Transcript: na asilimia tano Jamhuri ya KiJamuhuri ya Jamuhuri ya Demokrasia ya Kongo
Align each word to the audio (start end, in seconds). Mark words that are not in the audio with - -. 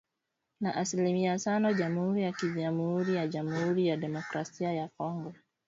na 0.61 0.75
asilimia 0.75 1.39
tano 1.39 1.73
Jamhuri 1.73 2.21
ya 2.23 2.31
KiJamuhuri 2.33 3.15
ya 3.15 3.27
Jamuhuri 3.27 3.87
ya 3.87 3.97
Demokrasia 3.97 4.73
ya 4.73 4.87
Kongo 4.97 5.33